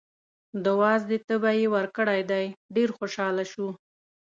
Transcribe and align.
د 0.63 0.65
وازدې 0.81 1.17
تبی 1.27 1.55
یې 1.61 1.67
ورکړی 1.75 2.21
دی، 2.31 2.45
ډېر 2.75 2.89
خوشحاله 2.97 3.43
شو. 3.51 3.67